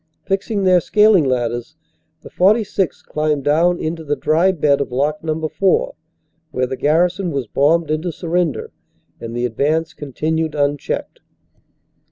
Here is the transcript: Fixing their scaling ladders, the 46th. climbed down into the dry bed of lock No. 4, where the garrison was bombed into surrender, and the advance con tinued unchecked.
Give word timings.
Fixing 0.25 0.63
their 0.63 0.79
scaling 0.81 1.25
ladders, 1.25 1.75
the 2.23 2.31
46th. 2.31 3.05
climbed 3.05 3.43
down 3.43 3.77
into 3.77 4.03
the 4.03 4.15
dry 4.15 4.51
bed 4.51 4.81
of 4.81 4.91
lock 4.91 5.23
No. 5.23 5.47
4, 5.47 5.93
where 6.49 6.65
the 6.65 6.75
garrison 6.75 7.29
was 7.29 7.45
bombed 7.45 7.91
into 7.91 8.11
surrender, 8.11 8.71
and 9.19 9.35
the 9.35 9.45
advance 9.45 9.93
con 9.93 10.11
tinued 10.11 10.55
unchecked. 10.55 11.19